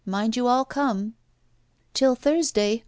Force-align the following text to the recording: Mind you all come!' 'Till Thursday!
Mind 0.03 0.35
you 0.35 0.47
all 0.47 0.65
come!' 0.65 1.13
'Till 1.93 2.15
Thursday! 2.15 2.79